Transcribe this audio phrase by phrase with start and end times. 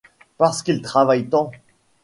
[0.39, 1.51] Parce qu’il travaille tant.